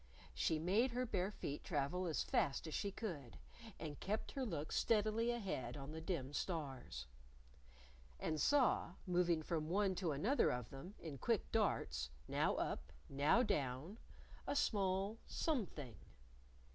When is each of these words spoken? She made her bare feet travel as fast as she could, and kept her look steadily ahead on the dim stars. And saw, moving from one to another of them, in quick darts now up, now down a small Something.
She 0.33 0.57
made 0.57 0.93
her 0.93 1.05
bare 1.05 1.29
feet 1.29 1.63
travel 1.63 2.07
as 2.07 2.23
fast 2.23 2.65
as 2.65 2.73
she 2.73 2.89
could, 2.91 3.37
and 3.79 3.99
kept 3.99 4.31
her 4.31 4.43
look 4.43 4.71
steadily 4.71 5.29
ahead 5.29 5.77
on 5.77 5.91
the 5.91 6.01
dim 6.01 6.33
stars. 6.33 7.05
And 8.19 8.41
saw, 8.41 8.95
moving 9.05 9.43
from 9.43 9.69
one 9.69 9.93
to 9.97 10.11
another 10.11 10.49
of 10.51 10.71
them, 10.71 10.95
in 10.99 11.19
quick 11.19 11.51
darts 11.51 12.09
now 12.27 12.55
up, 12.55 12.91
now 13.09 13.43
down 13.43 13.99
a 14.47 14.55
small 14.55 15.19
Something. 15.27 15.95